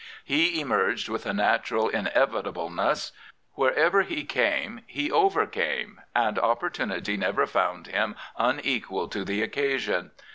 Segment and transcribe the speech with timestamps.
[0.25, 3.11] He emerged with a natural inevitable ness.
[3.53, 10.09] Wherever he came he overcame, and oppor tunity never found him unequal to the occasion.